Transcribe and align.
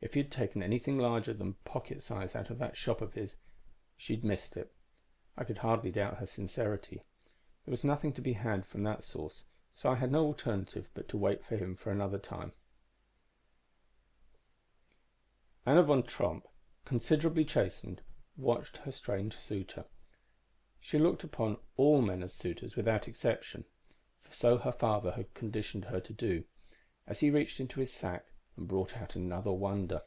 If 0.00 0.14
he 0.14 0.20
had 0.22 0.30
taken 0.30 0.62
anything 0.62 0.96
larger 0.96 1.32
than 1.34 1.54
pocket 1.64 2.02
size 2.02 2.36
out 2.36 2.50
of 2.50 2.58
that 2.58 2.76
shop 2.76 3.00
of 3.00 3.14
his, 3.14 3.34
she 3.96 4.14
had 4.14 4.22
missed 4.22 4.56
it. 4.56 4.72
I 5.36 5.42
could 5.42 5.58
hardly 5.58 5.90
doubt 5.90 6.18
her 6.18 6.26
sincerity. 6.26 7.02
There 7.64 7.72
was 7.72 7.82
nothing 7.82 8.12
to 8.12 8.20
be 8.22 8.34
had 8.34 8.64
from 8.64 8.84
that 8.84 9.02
source; 9.02 9.42
so 9.74 9.90
I 9.90 9.96
had 9.96 10.12
no 10.12 10.24
alternative 10.24 10.88
but 10.94 11.08
to 11.08 11.16
wait 11.16 11.44
for 11.44 11.56
him 11.56 11.76
another 11.84 12.18
time." 12.20 12.52
_Anna 15.66 15.84
Van 15.84 16.04
Tromp, 16.04 16.46
considerably 16.84 17.44
chastened, 17.44 18.00
watched 18.36 18.76
her 18.76 18.92
strange 18.92 19.36
suitor 19.36 19.84
she 20.78 21.00
looked 21.00 21.24
upon 21.24 21.58
all 21.76 22.02
men 22.02 22.22
as 22.22 22.32
suitors, 22.32 22.76
without 22.76 23.08
exception; 23.08 23.64
for 24.20 24.32
so 24.32 24.58
her 24.58 24.72
father 24.72 25.10
had 25.10 25.34
conditioned 25.34 25.86
her 25.86 25.98
to 26.00 26.12
do 26.12 26.44
as 27.08 27.18
he 27.18 27.30
reached 27.30 27.58
into 27.58 27.80
his 27.80 27.92
sack 27.92 28.26
and 28.56 28.66
brought 28.66 28.96
out 28.96 29.14
another 29.14 29.52
wonder. 29.52 30.02